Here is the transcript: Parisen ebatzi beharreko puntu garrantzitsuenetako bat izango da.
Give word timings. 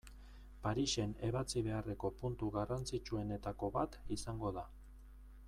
Parisen 0.61 1.11
ebatzi 1.27 1.63
beharreko 1.67 2.11
puntu 2.23 2.49
garrantzitsuenetako 2.57 3.71
bat 3.77 4.01
izango 4.19 4.55
da. 4.59 4.67